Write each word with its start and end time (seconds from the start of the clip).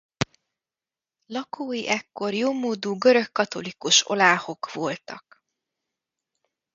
Lakói 1.33 1.81
ekkor 1.87 2.33
jómódú 2.33 2.95
görögkatolikus 2.97 4.03
oláhok 4.09 4.73
voltak. 4.73 5.43